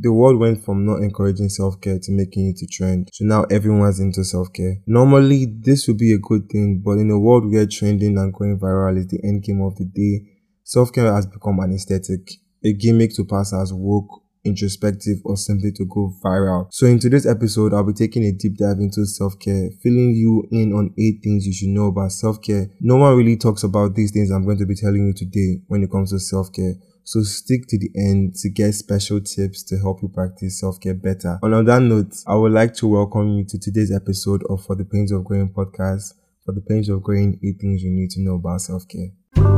[0.00, 3.10] The world went from not encouraging self care to making it a trend.
[3.12, 4.76] So now everyone's into self care.
[4.86, 8.58] Normally, this would be a good thing, but in a world where trending and going
[8.58, 10.30] viral is the end game of the day,
[10.64, 12.30] self care has become an aesthetic,
[12.64, 16.68] a gimmick to pass as woke introspective, or simply to go viral.
[16.70, 20.72] So in today's episode, I'll be taking a deep dive into self-care, filling you in
[20.72, 22.70] on eight things you should know about self-care.
[22.80, 25.82] No one really talks about these things I'm going to be telling you today when
[25.82, 26.74] it comes to self-care.
[27.10, 31.38] So stick to the end to get special tips to help you practice self-care better.
[31.42, 34.84] On that note, I would like to welcome you to today's episode of For the
[34.84, 36.12] Pains of Growing podcast.
[36.44, 39.57] For the Pains of Growing, eight things you need to know about self-care.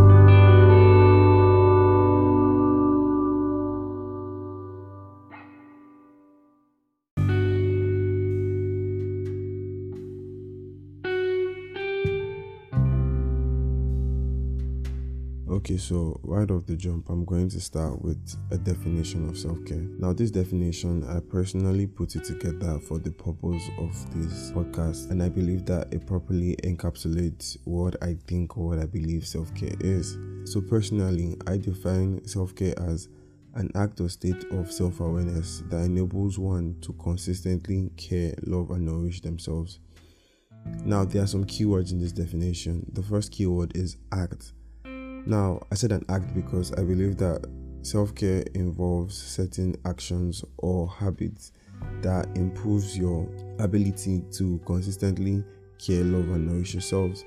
[15.60, 19.62] Okay, so right off the jump, I'm going to start with a definition of self
[19.66, 19.86] care.
[19.98, 25.22] Now, this definition, I personally put it together for the purpose of this podcast, and
[25.22, 29.74] I believe that it properly encapsulates what I think or what I believe self care
[29.80, 30.16] is.
[30.46, 33.10] So, personally, I define self care as
[33.54, 38.86] an act or state of self awareness that enables one to consistently care, love, and
[38.86, 39.78] nourish themselves.
[40.86, 42.86] Now, there are some keywords in this definition.
[42.94, 44.54] The first keyword is act.
[45.26, 47.46] Now, I said an act because I believe that
[47.82, 51.52] self care involves certain actions or habits
[52.02, 55.44] that improves your ability to consistently
[55.78, 57.24] care, love, and nourish yourselves.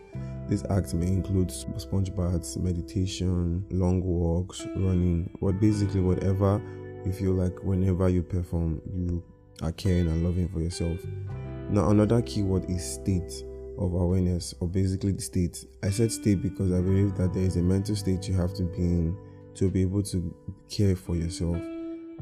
[0.48, 6.62] These acts may include sponge baths, meditation, long walks, running, but basically whatever
[7.06, 9.24] you feel like whenever you perform, you
[9.62, 11.00] are caring and loving for yourself.
[11.70, 13.44] Now, another keyword is state
[13.84, 15.66] of awareness, or basically the state.
[15.84, 18.64] I said state because I believe that there is a mental state you have to
[18.64, 19.18] be in
[19.56, 20.34] to be able to
[20.70, 21.58] care for yourself.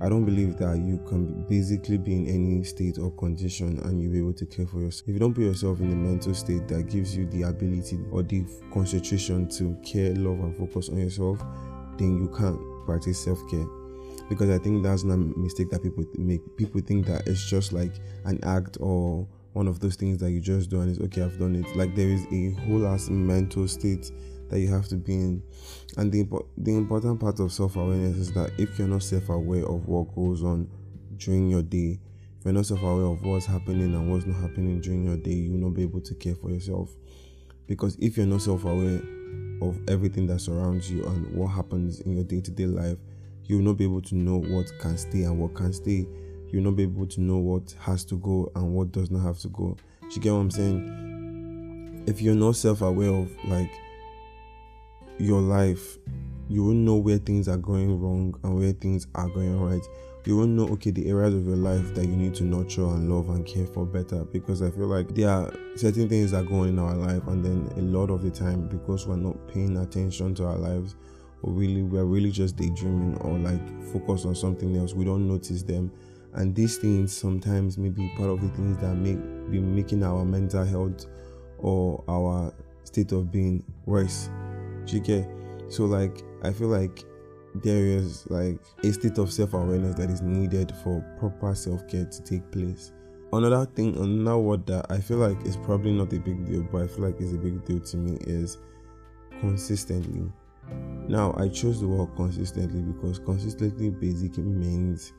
[0.01, 4.11] I don't believe that you can basically be in any state or condition and you'll
[4.11, 5.07] be able to care for yourself.
[5.07, 8.23] If you don't put yourself in a mental state that gives you the ability or
[8.23, 11.39] the concentration to care, love, and focus on yourself,
[11.97, 13.65] then you can't practice self care.
[14.27, 16.41] Because I think that's not a mistake that people make.
[16.57, 17.91] People think that it's just like
[18.25, 21.37] an act or one of those things that you just do and it's okay, I've
[21.37, 21.75] done it.
[21.75, 24.11] Like there is a whole ass mental state
[24.49, 25.43] that you have to be in.
[25.97, 29.65] And the the important part of self awareness is that if you're not self aware
[29.65, 30.69] of what goes on
[31.17, 31.99] during your day,
[32.39, 35.33] if you're not self aware of what's happening and what's not happening during your day,
[35.33, 36.89] you will not be able to care for yourself.
[37.67, 39.01] Because if you're not self aware
[39.61, 42.97] of everything that surrounds you and what happens in your day to day life,
[43.45, 46.07] you will not be able to know what can stay and what can't stay
[46.51, 49.39] you'll not be able to know what has to go and what does not have
[49.39, 49.77] to go.
[50.01, 52.03] Do you get what I'm saying?
[52.07, 53.71] If you're not self aware of like
[55.17, 55.97] your life,
[56.49, 59.85] you won't know where things are going wrong and where things are going right.
[60.25, 63.09] You won't know, okay, the areas of your life that you need to nurture and
[63.09, 64.23] love and care for better.
[64.25, 67.71] Because I feel like there are certain things that go in our life, and then
[67.77, 70.95] a lot of the time, because we're not paying attention to our lives,
[71.41, 75.63] or really we're really just daydreaming or like focus on something else, we don't notice
[75.63, 75.91] them
[76.33, 79.19] and these things sometimes may be part of the things that make
[79.51, 81.07] be making our mental health
[81.57, 82.53] or our
[82.83, 84.29] state of being worse.
[84.87, 85.27] You get?
[85.69, 87.03] So like i feel like
[87.55, 92.49] there is like a state of self-awareness that is needed for proper self-care to take
[92.51, 92.93] place.
[93.33, 96.83] Another thing another word that i feel like is probably not a big deal but
[96.83, 98.57] i feel like is a big deal to me is
[99.39, 100.31] consistently.
[101.07, 105.13] Now i chose the word consistently because consistently basically means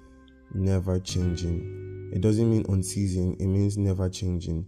[0.54, 2.10] never changing.
[2.12, 4.66] It doesn't mean unceasing, it means never changing.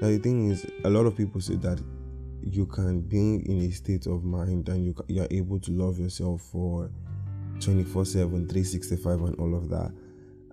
[0.00, 1.80] Now, the thing is, a lot of people say that
[2.42, 5.98] you can be in a state of mind and you, you are able to love
[5.98, 6.90] yourself for
[7.60, 9.92] 24 7, 365, and all of that.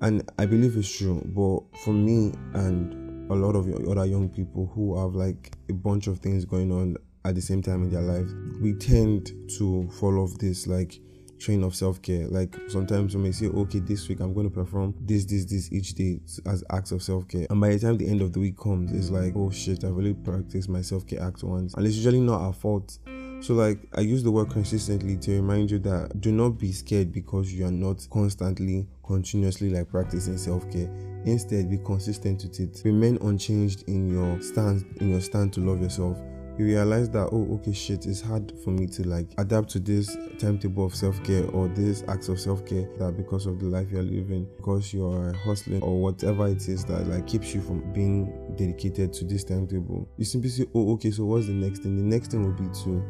[0.01, 4.71] And I believe it's true, but for me and a lot of other young people
[4.73, 8.01] who have like a bunch of things going on at the same time in their
[8.01, 8.27] life,
[8.61, 10.99] we tend to fall off this like
[11.41, 12.27] train of self-care.
[12.27, 15.71] Like sometimes we may say okay this week i'm going to perform this this this
[15.71, 17.47] each day as acts of self-care.
[17.49, 19.95] And by the time the end of the week comes it's like oh shit I've
[19.95, 21.73] really practiced my self-care act once.
[21.73, 22.97] And it's usually not our fault.
[23.41, 27.11] So, like, I use the word consistently to remind you that do not be scared
[27.11, 30.87] because you are not constantly, continuously like practicing self care.
[31.25, 32.81] Instead, be consistent with it.
[32.85, 36.19] Remain unchanged in your stance, in your stand to love yourself
[36.57, 40.17] you realize that oh okay shit it's hard for me to like adapt to this
[40.37, 44.47] timetable of self-care or this acts of self-care that because of the life you're living
[44.57, 49.25] because you're hustling or whatever it is that like keeps you from being dedicated to
[49.25, 51.97] this timetable you simply say oh okay so what's the next thing?
[51.97, 53.03] The next thing will be to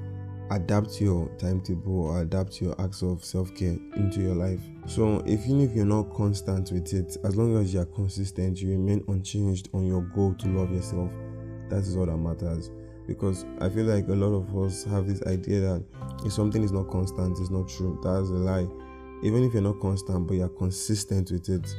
[0.51, 4.59] adapt your timetable or adapt your acts of self-care into your life.
[4.85, 9.03] So even if you're not constant with it as long as you're consistent you remain
[9.07, 11.11] unchanged on your goal to love yourself
[11.69, 12.69] that is all that matters
[13.07, 15.83] because i feel like a lot of us have this idea that
[16.25, 18.67] if something is not constant it's not true that's a lie
[19.23, 21.75] even if you're not constant but you're consistent with it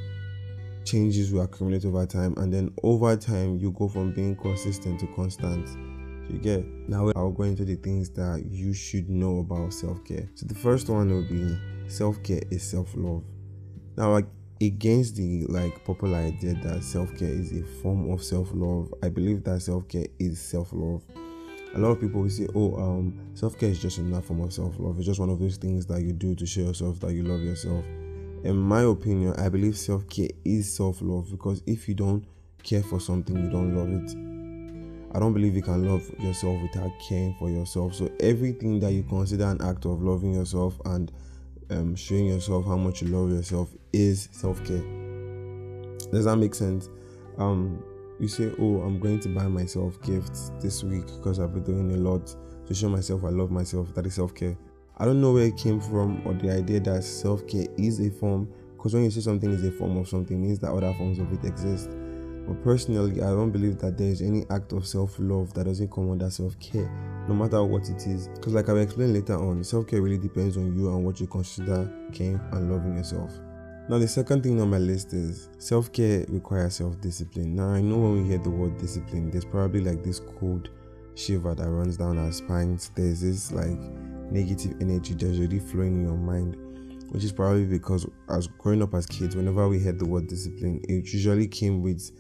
[0.84, 5.06] changes will accumulate over time and then over time you go from being consistent to
[5.14, 5.69] constant
[6.28, 10.28] you get now I'll go into the things that you should know about self-care.
[10.34, 11.58] So the first one will be
[11.88, 13.25] self-care is self-love.
[13.96, 14.26] Now like
[14.62, 19.61] against the like popular idea that self-care is a form of self-love, I believe that
[19.61, 21.03] self-care is self-love.
[21.75, 24.99] A lot of people will say, Oh, um, self-care is just another form of self-love.
[24.99, 27.41] It's just one of those things that you do to show yourself that you love
[27.41, 27.85] yourself.
[28.44, 32.25] In my opinion, I believe self-care is self-love because if you don't
[32.62, 34.32] care for something, you don't love it
[35.14, 37.94] I don't believe you can love yourself without caring for yourself.
[37.94, 41.12] So everything that you consider an act of loving yourself and
[41.72, 44.82] um, showing yourself how much you love yourself is self-care.
[46.12, 46.88] Does that make sense?
[47.38, 47.82] Um,
[48.20, 51.92] you say, "Oh, I'm going to buy myself gifts this week because I've been doing
[51.92, 52.34] a lot
[52.66, 54.56] to show myself I love myself." That is self-care.
[54.98, 58.48] I don't know where it came from or the idea that self-care is a form.
[58.76, 61.32] Because when you say something is a form of something, means that other forms of
[61.32, 61.90] it exist.
[62.46, 65.90] But personally, I don't believe that there is any act of self love that doesn't
[65.90, 66.90] come under self care,
[67.28, 68.28] no matter what it is.
[68.28, 71.20] Because, like I will explain later on, self care really depends on you and what
[71.20, 73.32] you consider caring and loving yourself.
[73.88, 77.56] Now, the second thing on my list is self care requires self discipline.
[77.56, 80.70] Now, I know when we hear the word discipline, there's probably like this cold
[81.14, 82.90] shiver that runs down our spines.
[82.94, 83.78] There's this like
[84.30, 86.56] negative energy that's already flowing in your mind
[87.12, 90.80] which is probably because as growing up as kids, whenever we heard the word discipline,
[90.88, 92.10] it usually came with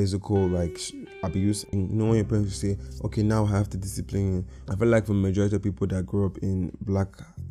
[0.00, 0.80] physical like
[1.22, 1.66] abuse.
[1.72, 4.88] And you know your parents say, "Okay, now I have to discipline you." I feel
[4.88, 7.08] like for majority of people that grew up in black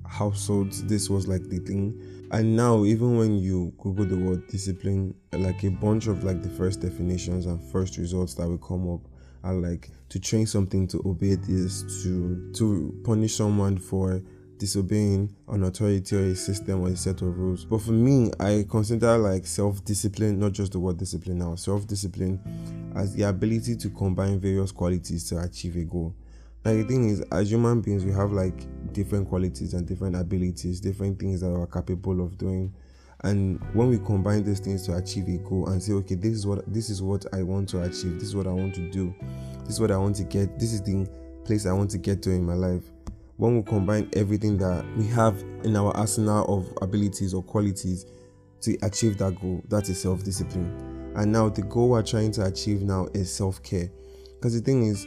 [0.08, 2.02] households, this was like the thing.
[2.32, 6.50] And now, even when you Google the word discipline, like a bunch of like the
[6.50, 9.02] first definitions and first results that will come up
[9.44, 14.24] are like to train something to obey this, to to punish someone for
[14.60, 17.66] disobeying an authority or a system or a set of rules.
[17.66, 21.88] But for me, I consider like self discipline, not just the word discipline now, self
[21.88, 22.40] discipline
[22.96, 26.14] as the ability to combine various qualities to achieve a goal.
[26.66, 30.82] Now, the thing is, as human beings, we have like different qualities and different abilities,
[30.82, 32.74] different things that we're capable of doing.
[33.24, 36.46] And when we combine these things to achieve a goal and say, okay, this is
[36.46, 39.16] what this is what I want to achieve, this is what I want to do,
[39.62, 41.08] this is what I want to get, this is the
[41.46, 42.84] place I want to get to in my life
[43.40, 48.06] when we combine everything that we have in our arsenal of abilities or qualities
[48.60, 51.14] to achieve that goal, that is self discipline.
[51.16, 53.90] And now the goal we're trying to achieve now is self care.
[54.36, 55.06] Because the thing is,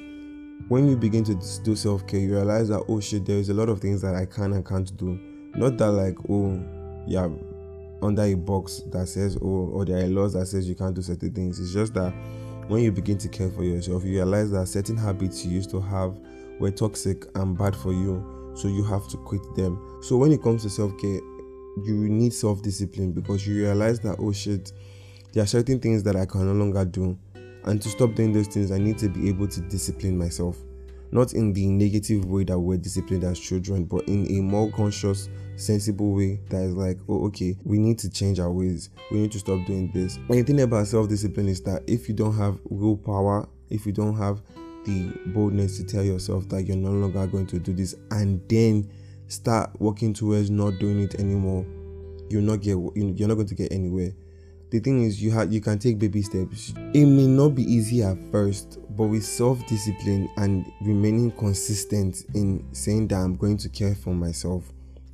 [0.68, 3.54] when you begin to do self care, you realize that oh shit, there is a
[3.54, 5.20] lot of things that I can and can't do.
[5.54, 6.58] Not that like oh
[7.06, 7.28] yeah
[8.00, 11.02] under a box that says oh or there are laws that says you can't do
[11.02, 11.60] certain things.
[11.60, 12.14] It's just that
[12.68, 15.82] when you begin to care for yourself, you realize that certain habits you used to
[15.82, 16.18] have
[16.62, 19.98] were toxic and bad for you, so you have to quit them.
[20.00, 21.20] So when it comes to self care,
[21.84, 24.72] you need self discipline because you realize that oh shit,
[25.32, 27.18] there are certain things that I can no longer do,
[27.64, 30.56] and to stop doing those things, I need to be able to discipline myself.
[31.10, 35.28] Not in the negative way that we're disciplined as children, but in a more conscious,
[35.56, 38.88] sensible way that is like, oh, okay, we need to change our ways.
[39.10, 40.16] We need to stop doing this.
[40.16, 43.92] And the thing about self discipline is that if you don't have willpower, if you
[43.92, 44.40] don't have
[44.84, 48.90] the boldness to tell yourself that you're no longer going to do this and then
[49.28, 51.64] start working towards not doing it anymore
[52.32, 54.10] you're not get you're not going to get anywhere.
[54.70, 56.72] The thing is you have you can take baby steps.
[56.94, 63.08] It may not be easy at first but with self-discipline and remaining consistent in saying
[63.08, 64.70] that i'm going to care for myself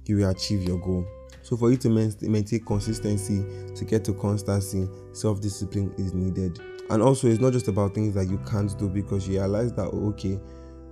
[0.07, 1.07] you will achieve your goal.
[1.43, 3.45] So for you to maintain consistency
[3.75, 6.61] to get to constancy self-discipline is needed
[6.91, 9.87] and also it's not just about things that you can't do because you realize that
[9.93, 10.41] oh, okay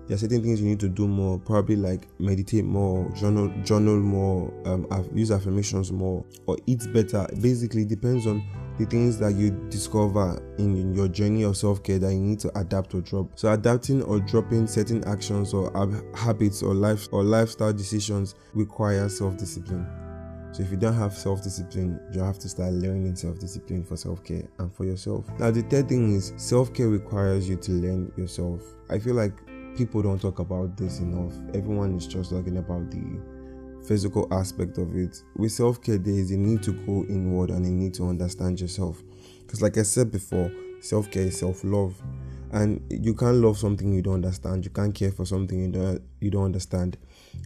[0.07, 3.97] there are certain things you need to do more probably like meditate more journal journal
[3.97, 7.27] more um, use affirmations more or eat better.
[7.41, 8.47] Basically depends on
[8.79, 12.57] the things that you discover in, in your journey of self-care that you need to
[12.59, 13.31] adapt or drop.
[13.35, 15.73] So adapting or dropping certain actions or
[16.15, 20.06] habits or life or lifestyle decisions require self-discipline
[20.57, 23.95] so if you don't have self discipline, you have to start learning self discipline for
[23.95, 25.29] self care and for yourself.
[25.39, 28.63] Now, the third thing is self care requires you to learn yourself.
[28.89, 29.35] I feel like
[29.77, 31.35] people don't talk about this enough.
[31.55, 33.21] Everyone is just talking about the
[33.87, 35.23] physical aspect of it.
[35.37, 38.59] With self care, there is a need to go inward and a need to understand
[38.59, 39.03] yourself.
[39.41, 42.01] Because, like I said before, self care is self love.
[42.53, 44.65] And you can't love something you don't understand.
[44.65, 46.97] You can't care for something you don't you don't understand.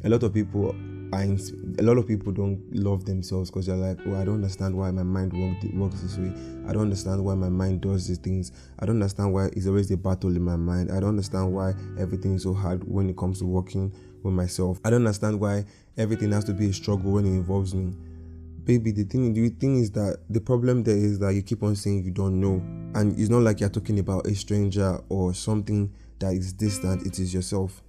[0.04, 0.74] A lot of people
[1.12, 1.40] are in,
[1.78, 4.90] a lot of people don't love themselves because they're like oh i don't understand why
[4.92, 6.32] my mind work, works this way.
[6.68, 8.52] I don't understand why my mind does these things.
[8.78, 10.90] I don't understand why it's always a battle in my mind.
[10.92, 13.92] I don't understand why everything is so hard when it comes to working
[14.22, 14.78] with myself.
[14.84, 15.64] I don't understand why
[15.96, 17.94] everything has to be a struggle when it involves me
[18.78, 21.74] baby the thing the thing is that the problem there is that you keep on
[21.74, 22.62] saying you don't know.
[22.94, 27.18] And it's not like you're talking about a stranger or something that is distant it
[27.18, 27.82] is yourself.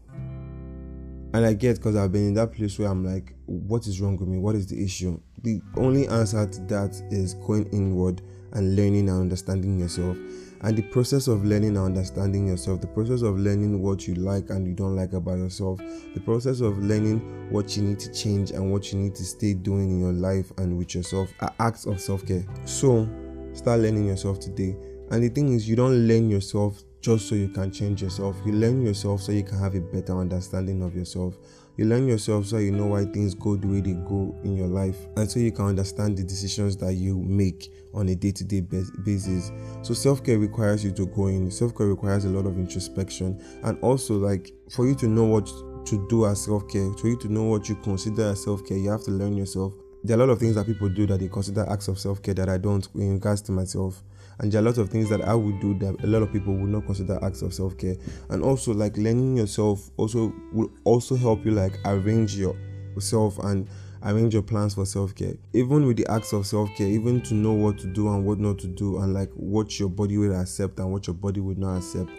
[1.34, 4.18] And i get because i've been in that place where i'm like what is wrong
[4.18, 4.38] with me?
[4.40, 5.20] What is the issue?
[5.44, 8.22] The only answer to that is going inward
[8.54, 10.18] and learning and understanding yourself
[10.64, 14.50] and the process of learning and understanding yourself, the process of learning what you like
[14.52, 15.80] and you don't like about yourself,
[16.14, 19.54] the process of learning what you need to change and what you need to stay
[19.54, 22.46] doing in your life and with yourself are acts of self care.
[22.66, 23.10] So,
[23.54, 24.78] start learning yourself today.
[25.10, 28.38] And the thing is, you don't learn yourself just so you can change yourself.
[28.46, 31.38] You learn yourself so you can have a better understanding of yourself.
[31.78, 34.68] You learn yourself so you know why things go the way they go in your
[34.68, 38.44] life and so you can understand the decisions that you make on a day to
[38.44, 39.52] day basis.
[39.82, 43.42] So, self care requires you to go in, self care requires a lot of introspection
[43.64, 45.48] and also, like, for you to know what
[45.88, 48.78] to do as self care, for you to know what you consider as self care,
[48.78, 49.74] you have to learn yourself.
[50.04, 52.22] There are a lot of things that people do that they consider acts of self
[52.22, 54.04] care that I don't in regards to myself
[54.42, 56.34] and there are a lot of things that I would do that a lot of
[56.34, 57.96] people would not consider acts of self care.
[58.30, 63.68] And also, like learning yourself also will also help you like arrange yourself and
[64.04, 65.36] arrange your plans for self care.
[65.54, 68.40] Even with the acts of self care, even to know what to do and what
[68.40, 71.60] not to do, and like what your body will accept and what your body would
[71.60, 72.10] not accept,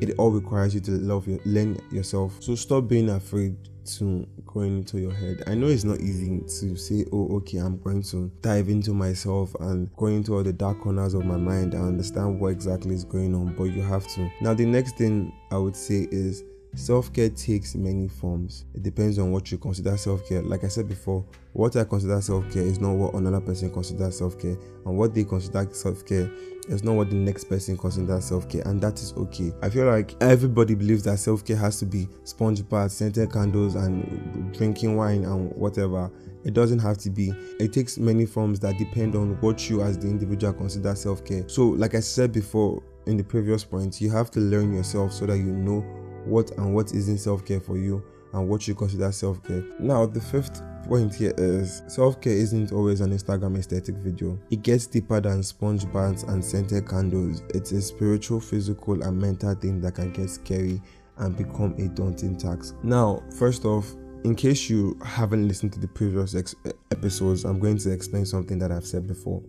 [0.00, 2.42] it all requires you to love your learn yourself.
[2.42, 3.56] So stop being afraid
[3.96, 5.44] to going into your head.
[5.46, 9.54] I know it's not easy to say, oh, okay, I'm going to dive into myself
[9.60, 13.04] and go into all the dark corners of my mind and understand what exactly is
[13.04, 14.30] going on, but you have to.
[14.40, 16.42] Now, the next thing I would say is
[16.76, 18.66] Self care takes many forms.
[18.74, 20.42] It depends on what you consider self care.
[20.42, 21.24] Like I said before,
[21.54, 25.14] what I consider self care is not what another person considers self care, and what
[25.14, 26.30] they consider self care
[26.68, 29.52] is not what the next person considers self care, and that is okay.
[29.62, 33.74] I feel like everybody believes that self care has to be sponge baths, scented candles,
[33.74, 36.10] and drinking wine and whatever.
[36.44, 37.32] It doesn't have to be.
[37.58, 41.48] It takes many forms that depend on what you as the individual consider self care.
[41.48, 45.26] So, like I said before in the previous point, you have to learn yourself so
[45.26, 45.80] that you know
[46.24, 48.04] what and what isn't self care for you
[48.36, 49.64] and what you consider self care.
[49.78, 54.38] Now, the fifth point here is self care isn't always an Instagram aesthetic video.
[54.50, 57.42] It gets deeper than sponge baths and scented candles.
[57.54, 60.80] It's a spiritual, physical, and mental thing that can get scary
[61.16, 62.76] and become a daunting task.
[62.82, 63.90] Now, first off,
[64.24, 66.54] in case you haven't listened to the previous ex-
[66.90, 69.42] episodes, I'm going to explain something that I've said before.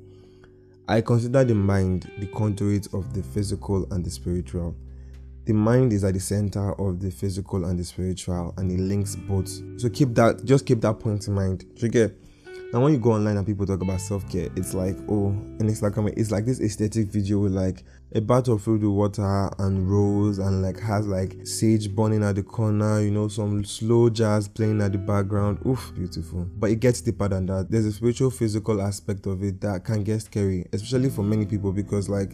[0.87, 4.73] I consider the mind the conduit of the physical and the spiritual
[5.47, 9.15] the mind is at the center of the physical and the spiritual and it links
[9.15, 9.49] both.
[9.79, 11.65] So keep that just keep that point in mind.
[11.77, 12.13] You get?
[12.73, 15.81] Now when you go online and people talk about self-care it's like oh and it's
[15.81, 20.37] like it's like this aesthetic video with like a bottle filled with water and rose
[20.39, 24.81] and like has like sage burning at the corner you know some slow jazz playing
[24.81, 25.59] at the background.
[25.65, 26.45] Oof beautiful.
[26.57, 27.71] But it gets deeper than that.
[27.71, 31.71] There's a spiritual physical aspect of it that can get scary especially for many people
[31.71, 32.33] because like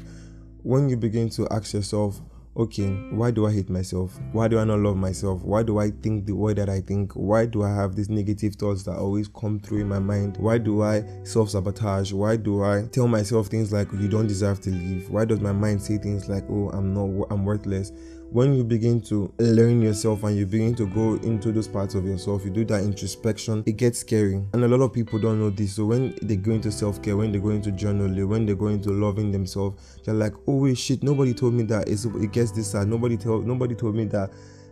[0.64, 2.20] when you begin to ask yourself
[2.56, 4.20] okay, why do I hate myself?
[4.32, 5.42] Why do I not love myself?
[5.44, 7.14] Why do I think the way that I think?
[7.14, 10.38] Why do I have these negative thoughts that always come through in my mind?
[10.38, 12.14] Why do I self sabotage?
[12.14, 15.10] Why do I tell myself things like, you don't deserve to live?
[15.10, 17.92] Why does my mind say things like, oh, I'm not, I'm worthless?
[18.34, 22.04] When you begin to learn yourself and you begin to go into those parts of
[22.04, 24.44] yourself, you do that introspection, it gets scary.
[24.54, 25.76] And a lot of people don't know this.
[25.76, 28.90] So when they go into self-care, when they go into journaling, when they go into
[28.90, 32.72] loving themselves, they're like, oh wait, shit, nobody told me that it's, it gets this
[32.72, 32.88] sad.
[32.88, 34.32] Nobody told nobody told me that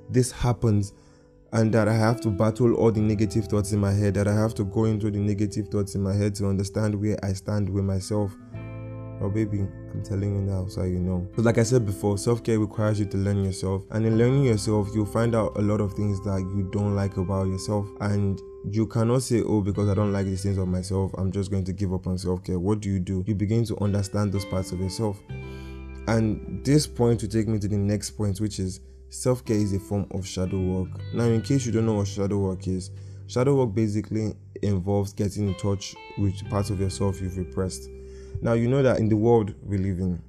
[0.09, 0.93] this happens
[1.53, 4.33] and that I have to battle all the negative thoughts in my head, that I
[4.33, 7.69] have to go into the negative thoughts in my head to understand where I stand
[7.69, 8.35] with myself.
[9.21, 11.29] Oh, baby, I'm telling you now so you know.
[11.35, 13.83] But like I said before, self care requires you to learn yourself.
[13.91, 17.17] And in learning yourself, you'll find out a lot of things that you don't like
[17.17, 17.87] about yourself.
[17.99, 21.51] And you cannot say, oh, because I don't like these things of myself, I'm just
[21.51, 22.57] going to give up on self care.
[22.57, 23.23] What do you do?
[23.27, 25.19] You begin to understand those parts of yourself.
[26.07, 29.73] And this point will take me to the next point, which is self care is
[29.73, 30.89] a form of shadow work.
[31.13, 32.89] Now, in case you don't know what shadow work is,
[33.27, 37.89] shadow work basically involves getting in touch with parts of yourself you've repressed.
[38.41, 40.21] Now, you know that in the world we live in,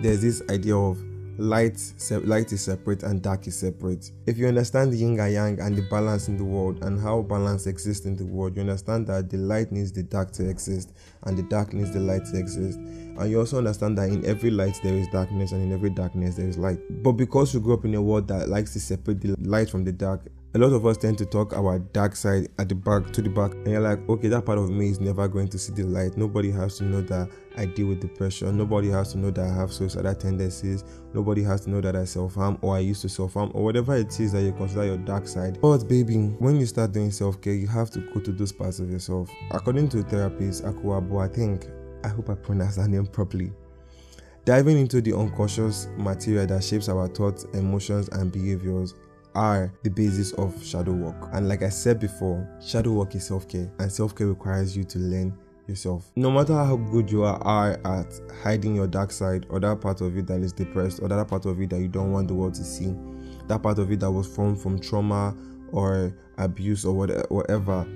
[0.00, 0.98] there's this idea of
[1.38, 1.80] light
[2.24, 4.10] light is separate and dark is separate.
[4.26, 7.22] If you understand the yin and yang and the balance in the world and how
[7.22, 10.92] balance exists in the world you understand that the light needs the dark to exist
[11.24, 12.78] and the dark needs the light to exist.
[12.78, 16.34] And you also understand that in every light there is darkness and in every darkness
[16.34, 16.80] there is light.
[17.02, 19.84] But because you grew up in a world that likes to separate the light from
[19.84, 20.22] the dark
[20.54, 23.28] a lot of us tend to talk our dark side at the back to the
[23.28, 25.82] back and you're like okay that part of me is never going to see the
[25.82, 26.16] light.
[26.16, 27.28] Nobody has to know that
[27.58, 28.56] i deal with depression.
[28.56, 30.84] Nobody has to know that i have suicidal tendencies.
[31.12, 34.18] Nobody has to know that i self-harm or i used to self-harm or whatever it
[34.18, 35.60] is that you consider your dark side.
[35.60, 38.90] But baby when you start doing self-care you have to go to those parts of
[38.90, 39.30] yourself.
[39.50, 41.66] According to therapist akuabo i think
[42.04, 43.52] i hope i pronounced that name properly
[44.46, 48.94] diving into the unconscious material that shapes our thoughts emotions and behaviors
[49.38, 51.30] are the basis of shadow work.
[51.32, 54.82] And like I said before, shadow work is self care, and self care requires you
[54.84, 55.32] to learn
[55.68, 56.10] yourself.
[56.16, 60.16] No matter how good you are at hiding your dark side, or that part of
[60.16, 62.54] you that is depressed, or that part of you that you don't want the world
[62.54, 62.92] to see,
[63.46, 65.36] that part of you that was formed from trauma
[65.70, 67.86] or abuse or whatever,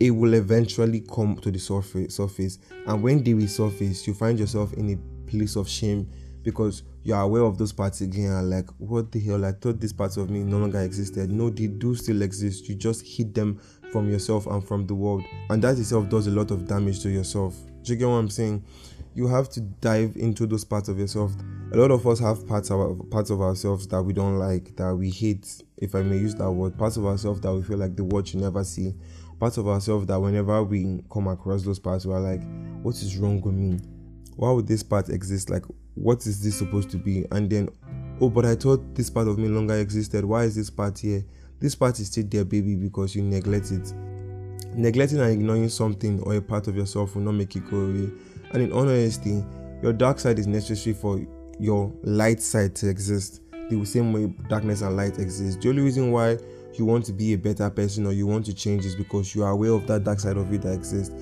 [0.00, 2.16] it will eventually come to the surface.
[2.16, 6.08] Surface, and when they resurface, you find yourself in a place of shame
[6.42, 9.78] because you are aware of those parts again and like what the hell i thought
[9.78, 11.30] these parts of me no longer existed.
[11.30, 12.66] No they do still exist.
[12.66, 13.60] You just hid them
[13.92, 15.22] from yourself and from the world.
[15.50, 17.54] And that itself does a lot of damage to yourself.
[17.82, 18.64] Do you get what i'm saying?
[19.14, 21.32] You have to dive into those parts of yourself.
[21.72, 24.94] A lot of us have parts of parts of ourselves that we don't like that
[24.94, 26.78] we hate if i may use that word.
[26.78, 28.94] Parts of ourselves that we feel like the world should never see.
[29.38, 32.42] Parts of ourselves that whenever we come across those parts we're like
[32.82, 33.78] what is wrong with me
[34.36, 35.50] why would this part exist?
[35.50, 35.64] Like
[35.94, 37.24] what is this supposed to be?
[37.30, 37.68] And then
[38.20, 40.24] oh but i thought this part of me longer existed.
[40.24, 41.24] Why is this part here?
[41.60, 43.92] This part is still there baby because you neglect it.
[44.74, 48.10] Neglecting and ignoring something or a part of yourself will not make it go away.
[48.52, 49.44] And in honesty
[49.82, 51.20] your dark side is necessary for
[51.58, 53.40] your light side to exist.
[53.70, 55.60] The same way darkness and light exist.
[55.60, 56.38] The only reason why
[56.74, 59.44] you want to be a better person or you want to change is because you
[59.44, 61.14] are aware of that dark side of you that exists.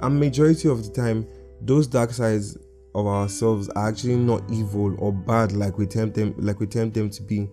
[0.00, 1.26] And majority of the time
[1.60, 2.56] those dark sides
[2.94, 6.94] of ourselves are actually not evil or bad like we tempt them like we tempt
[6.94, 7.48] them to be.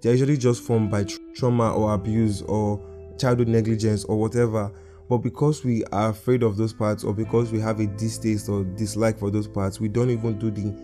[0.00, 2.80] They're usually just formed by trauma or abuse or
[3.18, 4.72] childhood negligence or whatever.
[5.08, 8.64] But because we are afraid of those parts or because we have a distaste or
[8.64, 10.74] dislike for those parts, we don't even do the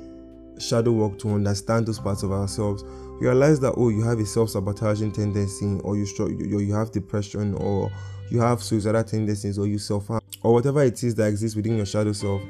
[0.58, 2.82] shadow work to understand those parts of ourselves.
[2.82, 7.54] You realize that oh, you have a self-sabotaging tendency, or you you, you have depression,
[7.54, 7.90] or
[8.30, 11.84] you have suicidal tendencies, or you self-harm, or whatever it is that exists within your
[11.84, 12.40] shadow self.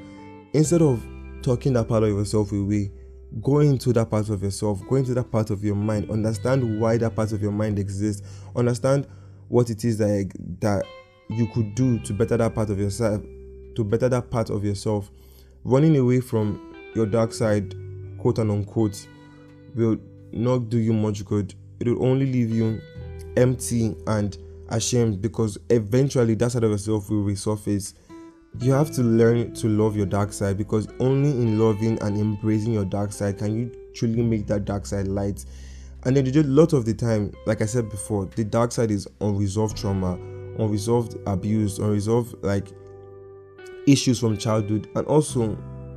[0.52, 1.02] Instead of
[1.40, 2.92] talking that part of yourself away
[3.40, 6.96] go into that part of yourself go into that part of your mind understand why
[6.96, 9.06] that part of your mind exists understand
[9.48, 10.30] what it is that
[10.60, 10.84] that
[11.28, 13.20] you could do to better that part of yourself
[13.74, 15.10] to better that part of yourself
[15.64, 17.74] running away from your dark side
[18.18, 19.06] quote and unquote
[19.74, 19.96] will
[20.32, 22.80] not do you much good it will only leave you
[23.36, 27.94] empty and ashamed because eventually that side of yourself will resurface
[28.60, 32.72] you have to learn to love your dark side because only in loving and embracing
[32.72, 35.44] your dark side can you truly make that dark side light.
[36.04, 39.08] And then a lot of the time, like I said before, the dark side is
[39.20, 40.14] unresolved trauma,
[40.58, 42.68] unresolved abuse, unresolved like
[43.86, 44.88] issues from childhood.
[44.94, 45.48] And also,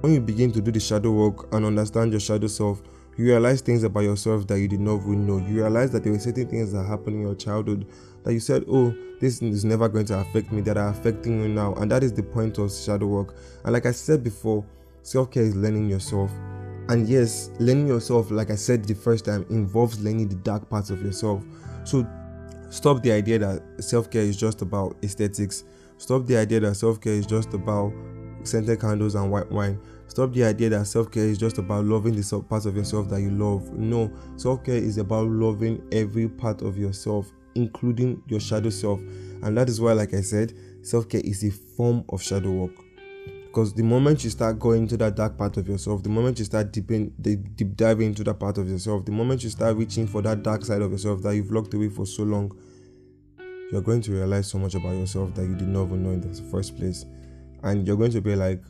[0.01, 2.81] when you begin to do the shadow work and understand your shadow self,
[3.19, 5.39] you realize things about yourself that you did not even know.
[5.39, 7.85] You realize that there were certain things that happened in your childhood
[8.23, 11.49] that you said, oh, this is never going to affect me, that are affecting you
[11.49, 11.73] now.
[11.73, 13.35] And that is the point of shadow work.
[13.65, 14.63] And like I said before,
[15.03, 16.31] self care is learning yourself.
[16.87, 20.89] And yes, learning yourself, like I said the first time, involves learning the dark parts
[20.89, 21.43] of yourself.
[21.83, 22.07] So
[22.69, 25.65] stop the idea that self care is just about aesthetics.
[25.97, 27.91] Stop the idea that self care is just about
[28.43, 29.77] scented candles and white wine.
[30.09, 33.21] Stop the idea that self care is just about loving the parts of yourself that
[33.21, 33.71] you love.
[33.71, 38.99] No, self care is about loving every part of yourself including your shadow self.
[39.43, 42.71] And that is why, like I said, self care is a form of shadow work.
[43.47, 46.45] Because the moment you start going to that dark part of yourself, the moment you
[46.45, 50.21] start deeping, deep diving into that part of yourself, the moment you start reaching for
[50.21, 52.55] that dark side of yourself that you've locked away for so long,
[53.71, 56.21] you're going to realize so much about yourself that you did not even know in
[56.21, 57.05] the first place.
[57.63, 58.61] And you're going to be like,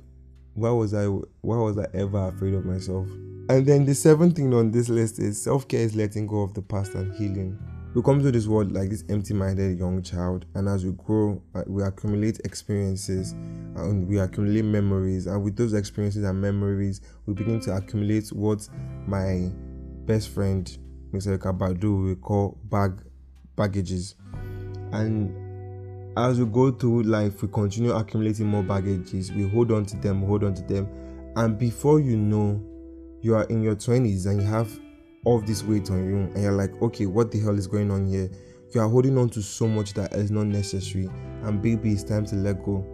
[0.59, 3.07] why was I why was I ever afraid of myself?
[3.49, 6.61] And then the seventh thing on this list is self-care is letting go of the
[6.61, 7.57] past and healing
[7.95, 11.41] we come to this world like this empty minded young child, and as we grow,
[11.55, 15.25] uh, we accumulate experiences and we accumulate memories.
[15.25, 18.67] And with those experiences and memories, we begin to accumulate what
[19.07, 19.49] my
[20.05, 20.65] best friend,
[21.11, 21.39] Mr.
[21.39, 22.93] Kabadu, will call bag
[23.55, 24.13] baggages.
[24.91, 25.35] And
[26.19, 29.31] as we go through life, we continue accumulating more baggages.
[29.31, 30.87] We hold on to them, hold on to them,
[31.35, 32.61] and before you know,
[33.21, 34.79] you are in your 20s and you have
[35.25, 38.07] all this weight on you and you're like okay what the hell is going on
[38.07, 38.29] here?
[38.73, 41.09] You are holding on to so much that is not necessary.
[41.43, 42.85] And baby it's time to let go.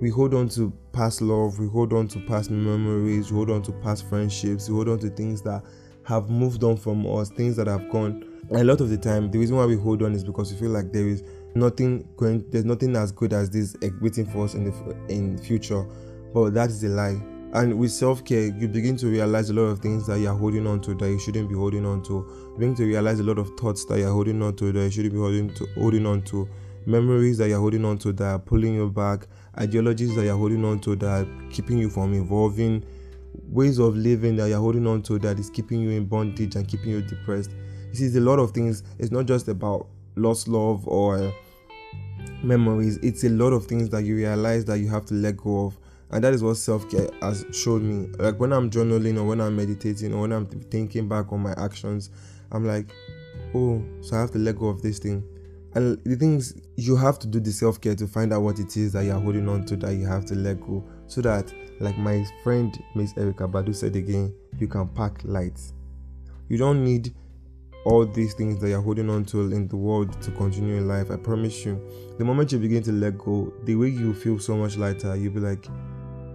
[0.00, 3.62] We hold on to past love we hold on to past memories we hold on
[3.62, 5.64] to past friendships we hold on to things that
[6.04, 8.24] have moved on from us things that have gone.
[8.50, 10.58] And a lot of the time the reason why we hold on is because we
[10.58, 11.22] feel like there is
[11.54, 15.84] nothing going there's nothing as good as this waiting for us in the in future.
[16.32, 17.20] But that is a lie.
[17.52, 20.80] And with self-care you begin to realize a lot of things that you're holding on
[20.80, 22.12] to that you shouldn't be holding on to.
[22.12, 24.90] You begin to realize a lot of thoughts that you're holding on to that you
[24.90, 26.48] shouldn't be holding to holding on to.
[26.86, 29.26] Memories that you're holding on to that are pulling you back.
[29.58, 32.84] Ideologies that you're holding on to that are keeping you from evolving.
[33.48, 36.66] Ways of living that you're holding on to that is keeping you in bondage and
[36.66, 37.52] keeping you depressed.
[37.90, 38.82] This is a lot of things.
[38.98, 39.86] It's not just about
[40.16, 41.32] lost love or
[42.44, 45.66] memories it's a lot of things that you realize that you have to let go
[45.66, 45.78] of.
[46.10, 48.08] And that is what self-care has showed me.
[48.18, 51.54] Like when i'm journaling or when i'm meditating or when i'm thinking back on my
[51.56, 52.10] actions
[52.52, 52.94] i'm like
[53.54, 55.24] oh so i have to let go of this thing.
[55.76, 58.92] And the things you have to do the self-care to find out what it is
[58.92, 60.84] that you're holding on to that you have to let go.
[61.08, 65.60] So that like my friend miss Erykah Badu said again you can pack light
[66.48, 67.14] you don't need
[67.84, 71.10] all these things that you're holding on to in the world to continue in life
[71.10, 71.80] i promise you
[72.18, 75.32] the moment you begin to let go the way you feel so much lighter you'll
[75.32, 75.66] be like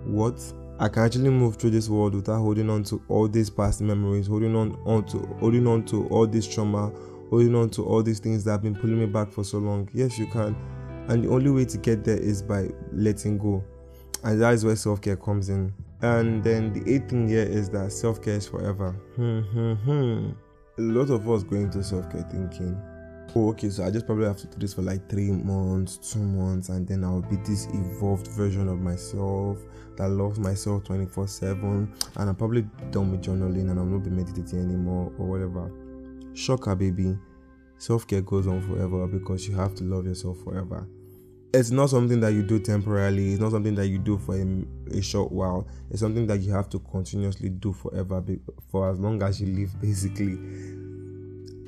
[0.06, 0.40] what
[0.82, 4.28] I can actually move through this world without holding on to all these past memories,
[4.28, 6.90] holding on, on to holding on to all this trauma,
[7.30, 9.90] holding on to all these things that have been pulling me back for so long.
[9.94, 10.56] Yes, you can.
[11.10, 13.62] And the only way to get there is by letting go.
[14.24, 15.74] And that is where self-care comes in.
[16.02, 18.92] And then the eighth thing here is that self-care is forever.
[19.18, 20.30] Hmm, hmm, hmm.
[20.80, 22.82] A lot of us go into self-care thinking,
[23.36, 26.20] oh, okay, so I just probably have to do this for like three months, two
[26.20, 29.60] months, and then I'll be this evolved version of myself
[29.98, 32.62] that loves myself 24 7 and I'm probably
[32.92, 35.70] done with journaling and I'm not be meditating anymore or whatever.
[36.34, 37.18] Shocker, baby.
[37.78, 40.88] Self care goes on forever because you have to love yourself forever.
[41.52, 44.98] It's not something that you do temporarily, it's not something that you do for a,
[44.98, 45.68] a short while.
[45.90, 48.24] It's something that you have to continuously do forever,
[48.72, 50.34] for as long as you live, basically.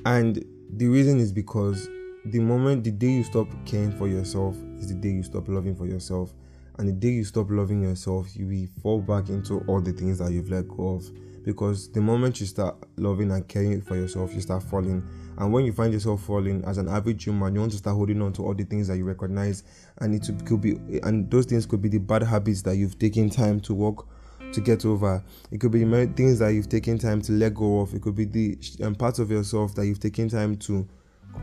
[0.06, 1.88] And the reason is because
[2.24, 5.74] the moment, the day you stop caring for yourself, is the day you stop loving
[5.74, 6.32] for yourself
[6.78, 10.18] and the day you stop loving yourself you will fall back into all the things
[10.18, 11.10] that you've let go of
[11.44, 15.06] because the moment you start loving and caring for yourself you start falling.
[15.38, 18.20] And when you find yourself falling as an average human you want to start holding
[18.22, 19.64] on to all the things that you recognize
[19.98, 23.30] and it could be and those things could be the bad habits that you've taken
[23.30, 24.06] time to work
[24.52, 25.22] to get over.
[25.50, 27.94] It could be things that you've taken time to let go of.
[27.94, 30.86] It could be the um, parts of yourself that you've taken time to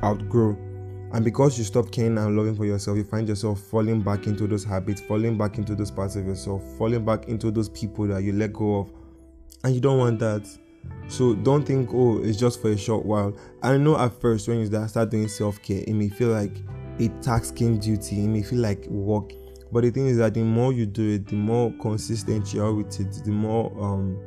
[0.04, 0.58] outgrow.
[1.12, 4.46] And because you stop caring and loving for yourself, you find yourself falling back into
[4.46, 8.22] those habits, falling back into those parts of yourself, falling back into those people that
[8.22, 8.92] you let go of.
[9.64, 10.48] And you don't want that.
[11.08, 13.36] So don't think, oh, it's just for a short while.
[13.64, 16.56] I know at first when you start doing self care, it may feel like
[17.00, 19.32] a taxing duty, it may feel like work.
[19.72, 22.74] But the thing is that the more you do it, the more consistent you are
[22.74, 24.20] with it, the more um,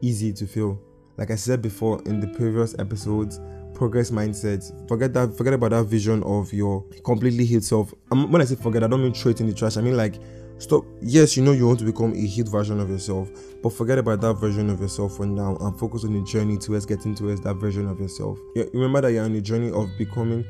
[0.00, 0.80] easy to feel.
[1.16, 3.40] Like I said before in the previous episodes,
[3.74, 4.88] progress mindset.
[4.88, 5.36] Forget that.
[5.36, 7.94] Forget about that vision of your completely healed self.
[8.10, 9.76] Um, when I say forget, I don't mean throw it in the trash.
[9.76, 10.16] I mean like
[10.58, 10.84] stop.
[11.00, 13.30] Yes, you know you want to become a healed version of yourself,
[13.62, 16.86] but forget about that version of yourself for now and focus on the journey towards
[16.86, 18.38] getting towards that version of yourself.
[18.54, 20.44] Yeah, remember that you're on the journey of becoming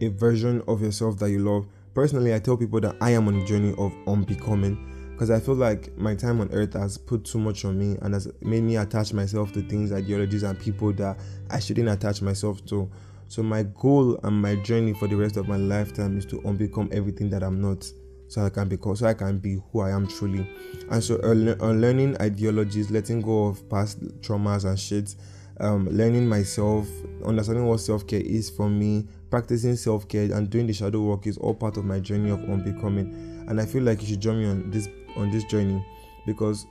[0.00, 1.66] a version of yourself that you love.
[1.94, 5.56] Personally, I tell people that I am on the journey of unbecoming because I feel
[5.56, 8.76] like my time on earth has put too much on me and has made me
[8.76, 11.18] attach myself to things, ideologies, and people that
[11.50, 12.88] I shouldn't attach myself to.
[13.26, 16.92] So my goal and my journey for the rest of my lifetime is to unbecome
[16.92, 17.84] everything that I'm not,
[18.28, 20.48] so I can become, so I can be who I am truly.
[20.90, 25.14] And so unlearning ideologies, letting go of past traumas and shit,
[25.60, 26.86] um, learning myself,
[27.24, 31.26] understanding what self care is for me, practicing self care, and doing the shadow work
[31.26, 33.46] is all part of my journey of unbecoming.
[33.48, 35.84] And I feel like you should join me on this on this journey
[36.26, 36.66] because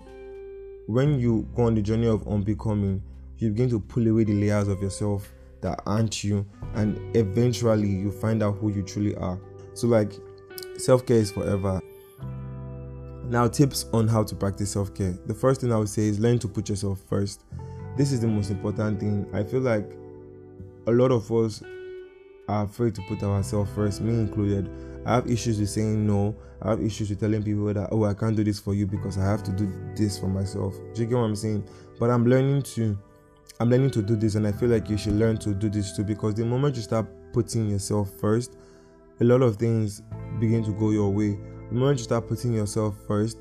[0.86, 3.02] when you go on the journey of unbecoming,
[3.38, 5.30] you begin to pull away the layers of yourself
[5.62, 9.40] that aren't you, and eventually you find out who you truly are.
[9.74, 10.14] So, like,
[10.78, 11.82] self care is forever.
[13.30, 15.18] Now, tips on how to practice self care.
[15.26, 17.44] The first thing I would say is learn to put yourself first.
[17.98, 19.28] This is the most important thing.
[19.34, 19.92] I feel like
[20.88, 21.62] a lot of us
[22.48, 24.70] are afraid to put ourselves first, me included.
[25.06, 26.36] I have issues with saying no.
[26.62, 29.18] I have issues with telling people that, oh, I can't do this for you because
[29.18, 30.74] I have to do this for myself.
[30.94, 31.68] Do you get what I'm saying?
[32.00, 32.98] But I'm learning to,
[33.60, 35.96] I'm learning to do this, and I feel like you should learn to do this
[35.96, 38.57] too because the moment you start putting yourself first,
[39.20, 40.02] a lot of things
[40.40, 41.38] begin to go your way.
[41.70, 43.38] The moment you start putting yourself first,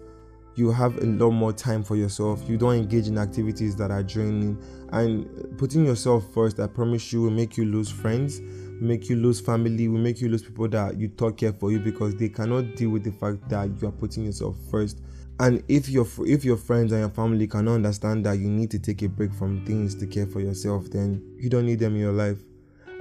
[0.57, 2.43] you have a lot more time for yourself.
[2.49, 4.59] You don't engage in activities that are draining.
[4.91, 8.41] And putting yourself first, I promise you, will make you lose friends,
[8.81, 11.79] make you lose family, will make you lose people that you thought care for you
[11.79, 15.03] because they cannot deal with the fact that you are putting yourself first.
[15.39, 18.79] And if your if your friends and your family cannot understand that you need to
[18.79, 22.01] take a break from things to care for yourself, then you don't need them in
[22.01, 22.39] your life.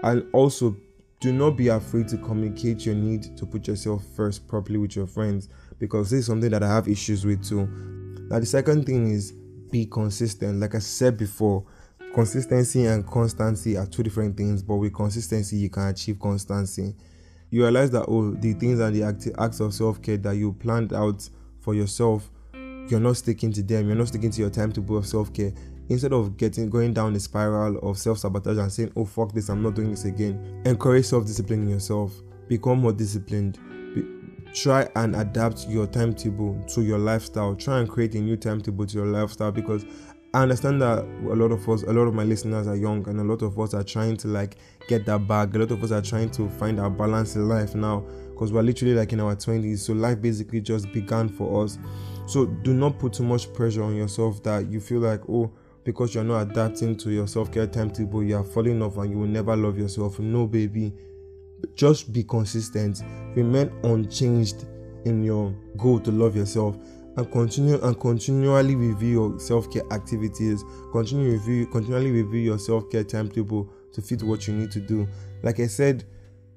[0.04, 0.76] And also,
[1.20, 5.08] do not be afraid to communicate your need to put yourself first properly with your
[5.08, 5.50] friends
[5.80, 7.68] because this is something that I have issues with too.
[8.30, 9.34] Now, the second thing is
[9.72, 10.60] be consistent.
[10.60, 11.66] Like I said before,
[12.14, 16.96] consistency and constancy are two different things, but with consistency, you can achieve constancy.
[17.50, 20.94] You realize that oh, the things and the acts of self care that you planned
[20.94, 21.28] out
[21.60, 25.34] for yourself, you're not sticking to them, you're not sticking to your timetable of self
[25.34, 25.54] care.
[25.90, 29.50] Instead of getting going down the spiral of self sabotage and saying, oh, fuck this,
[29.50, 32.14] I'm not doing this again, encourage self discipline in yourself.
[32.48, 33.60] Become more disciplined
[34.56, 37.56] try and adapt your timetable to your lifestyle.
[37.56, 39.86] Try and create a new timetable to your lifestyle because
[40.34, 43.20] I understand that a lot of us, a lot of my listeners are young, and
[43.20, 45.54] a lot of us are trying to like get that back.
[45.56, 48.64] A lot of us are trying to find our balance in life now because we're
[48.64, 49.80] literally like in our 20s.
[49.80, 51.78] So life basically just began for us.
[52.28, 55.52] So do not put too much pressure on yourself that you feel like, oh,
[55.86, 59.20] because you're not adapting to your self care timetable, you are falling off and you
[59.20, 60.20] will never love yourself.
[60.20, 60.92] No, baby.
[61.76, 63.02] Just be consistent.
[63.36, 64.66] Remain unchanged
[65.06, 66.78] in your goal to love yourself
[67.16, 70.64] and continue and continually review your self-care activities.
[70.92, 75.08] Continue review continually review your self-care timetable to fit what you need to do.
[75.44, 76.04] Like i said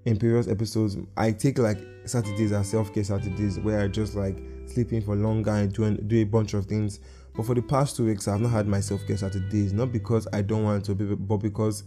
[0.05, 5.03] in previous episodes i take like saturdays as self-care saturdays where i just like sleeping
[5.03, 7.01] for longer and doing do a bunch of things
[7.39, 10.43] but for the past two weeks i've not had my self-care saturdays not because i
[10.43, 11.85] don't want to but because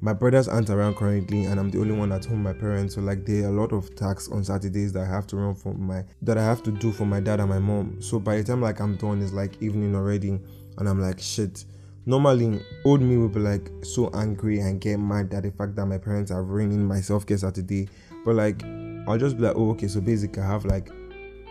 [0.00, 3.00] my brothers aren't around currently and i'm the only one at home my parents so
[3.00, 5.74] like there are a lot of tasks on saturdays that i have to run for
[5.74, 8.00] my that i have to do for my dad and my mom.
[8.00, 10.38] So by the time like i'm done it's like evening already
[10.78, 11.64] and i'm like shit.
[12.08, 15.86] Normally old me would be like so angry and get mad at the fact that
[15.86, 17.88] my parents are ruining my self-care saturday.
[18.24, 18.62] But like
[19.08, 20.90] i'll just be like oh okay so basically i have like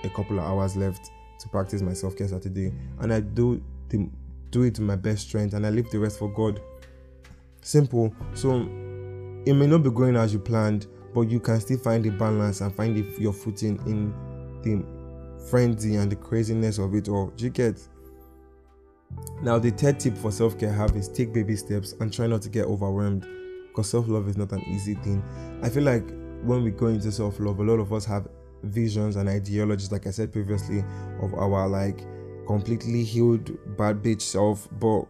[0.05, 4.09] a couple of hours left to practice my self-care saturday and i do the,
[4.51, 6.59] do it to my best strength and i leave the rest for god
[7.65, 8.13] Simple.
[8.35, 12.11] So it may not be going as you planned, but you can still find the
[12.11, 14.13] balance and find the, your footing in
[14.61, 14.85] the
[15.49, 17.31] frenzy and the craziness of it all.
[17.35, 17.81] Do you get?
[19.41, 22.43] Now, the third tip for self care have is take baby steps and try not
[22.43, 23.25] to get overwhelmed
[23.69, 25.23] because self love is not an easy thing.
[25.63, 26.07] I feel like
[26.43, 28.27] when we go into self love, a lot of us have
[28.63, 30.83] visions and ideologies, like I said previously,
[31.21, 32.05] of our like
[32.47, 35.05] completely healed bad bitch self, but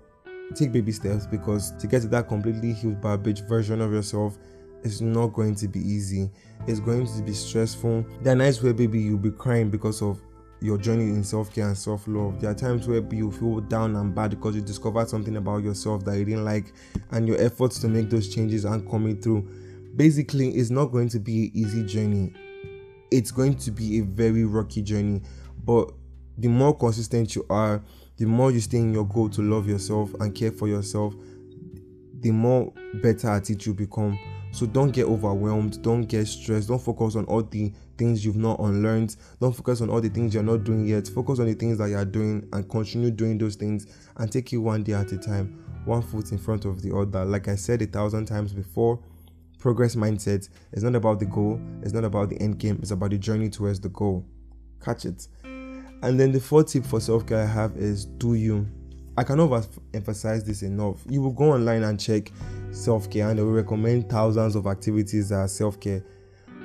[0.55, 4.37] take baby steps because to get to that completely healed bad bitch version of yourself
[4.83, 6.29] is not going to be easy.
[6.67, 8.05] It's going to be stressful.
[8.21, 10.21] There are nights where baby you'll be crying because of
[10.61, 12.39] your journey in self-care and self-love.
[12.39, 16.05] There are times where you feel down and bad because you discovered something about yourself
[16.05, 16.73] that you didn't like
[17.11, 19.41] and your efforts to make those changes aren't coming through.
[19.95, 22.33] Basically, it's not going to be an easy journey.
[23.15, 25.21] It's going to be a very rocky journey.
[25.63, 25.89] But
[26.37, 27.81] the more consistent you are,
[28.17, 31.13] the more you stay in your goal to love yourself and care for yourself,
[32.19, 34.19] the more better at it you become.
[34.51, 38.59] So don't get overwhelmed, don't get stressed, don't focus on all the things you've not
[38.59, 41.07] unlearned, don't focus on all the things you're not doing yet.
[41.07, 44.57] Focus on the things that you're doing and continue doing those things and take it
[44.57, 47.23] one day at a time, one foot in front of the other.
[47.23, 48.99] Like I said a thousand times before,
[49.65, 53.09] progress mindset is not about the goal, it's not about the end game, it's about
[53.09, 54.23] the journey towards the goal.
[54.79, 55.27] Catch it.
[55.43, 58.67] And then the fourth tip for self care I have is do you.
[59.17, 61.03] I cannot emphasize this enough.
[61.09, 62.31] You will go online and check
[62.69, 66.03] self care, and they will recommend thousands of activities that are self care.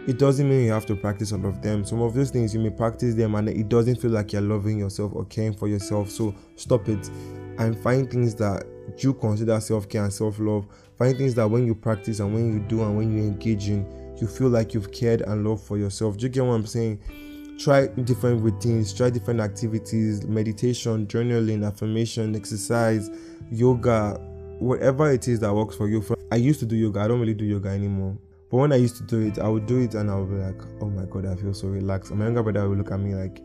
[0.07, 1.87] It doesn't mean you have to practice all of them.
[1.87, 4.79] Some of those things you may practice them, and it doesn't feel like you're loving
[4.79, 6.11] yourself or caring for yourself.
[6.11, 7.09] So stop it
[7.59, 8.67] and find things that
[9.03, 10.67] you consider self care and self love.
[10.97, 13.87] Find things that when you practice and when you do and when you engage in,
[14.21, 16.17] you feel like you've cared and loved for yourself.
[16.17, 17.01] Do you get what I'm saying?
[17.61, 23.11] try different routines, try different activities, meditation, journaling, affirmation, exercise,
[23.51, 24.15] yoga,
[24.59, 26.03] whatever it is that works for you.
[26.33, 28.17] I used to do yoga, I don't really do yoga anymore.
[28.51, 30.37] But when I used to do it, I would do it and I would be
[30.37, 32.11] like, oh my god, I feel so relaxed.
[32.11, 33.41] And my younger brother would look at me like,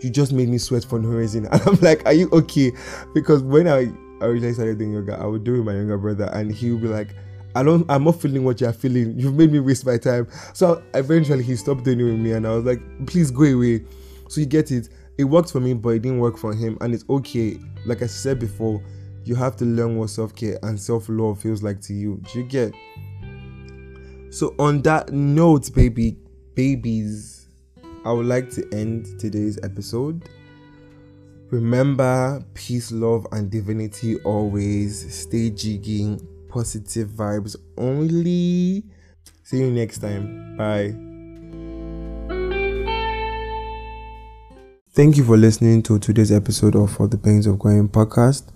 [0.00, 1.46] you just made me sweat for no reason.
[1.52, 2.72] And I'm like, are you okay?
[3.14, 6.30] Because when I, I really started doing I would do it with my younger brother
[6.32, 7.14] and he would be like,
[7.54, 9.18] I don't I'm not feeling what you're feeling.
[9.18, 10.28] You've made me waste my time.
[10.52, 13.84] So eventually he stopped doing it with me and I was like, please go away.
[14.28, 14.88] So you get it.
[15.18, 16.76] It worked for me, but it didn't work for him.
[16.80, 17.58] And it's okay.
[17.86, 18.82] Like I said before,
[19.24, 22.20] you have to learn what self-care and self-love feels like to you.
[22.32, 22.72] Do you get?
[24.30, 26.18] So on that note, baby,
[26.54, 27.48] babies,
[28.04, 30.28] I would like to end today's episode.
[31.50, 35.14] Remember, peace, love, and divinity always.
[35.14, 36.20] Stay jigging.
[36.48, 38.84] Positive vibes only.
[39.44, 40.56] See you next time.
[40.56, 40.94] Bye.
[44.92, 48.48] Thank you for listening to today's episode of For the Pains of Growing podcast.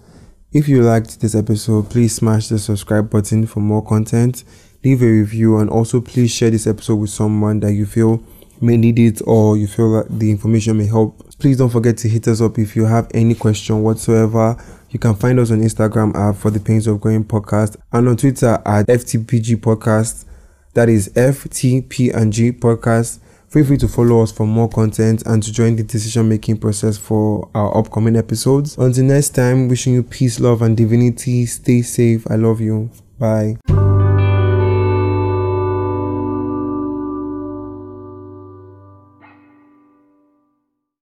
[0.52, 4.42] If you liked this episode, please smash the subscribe button for more content.
[4.82, 8.24] Leave a review and also please share this episode with someone that you feel
[8.60, 11.29] may need it or you feel that the information may help.
[11.40, 14.62] Please don't forget to hit us up if you have any question whatsoever.
[14.90, 18.16] You can find us on Instagram at For the Pains of Growing Podcast and on
[18.18, 20.26] Twitter at FTPG Podcast.
[20.74, 23.20] That is FTP and G Podcast.
[23.48, 26.98] Feel free to follow us for more content and to join the decision making process
[26.98, 28.76] for our upcoming episodes.
[28.76, 31.46] Until next time, wishing you peace, love, and divinity.
[31.46, 32.30] Stay safe.
[32.30, 32.90] I love you.
[33.18, 33.89] Bye.